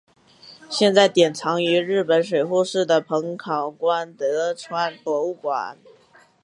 [0.67, 5.77] 现在典藏于日本水户市的彰考馆德川博物馆。